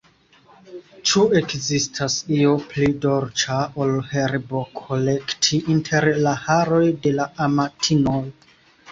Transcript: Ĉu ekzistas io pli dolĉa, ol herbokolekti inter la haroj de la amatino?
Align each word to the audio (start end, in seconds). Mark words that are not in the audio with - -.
Ĉu 1.09 1.23
ekzistas 1.39 2.13
io 2.37 2.53
pli 2.71 2.87
dolĉa, 3.03 3.57
ol 3.85 3.93
herbokolekti 4.13 5.59
inter 5.75 6.07
la 6.29 6.33
haroj 6.47 6.81
de 7.05 7.13
la 7.19 7.27
amatino? 7.49 8.15